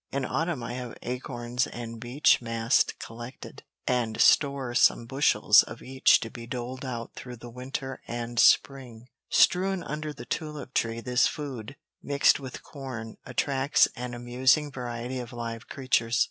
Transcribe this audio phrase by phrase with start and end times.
[0.11, 6.19] In autumn I have acorns and beech mast collected, and store some bushels of each
[6.21, 11.27] to be doled out through the winter and spring; strewn under the tulip tree this
[11.27, 16.19] food, mixed with corn, attracts an amusing variety of live creatures.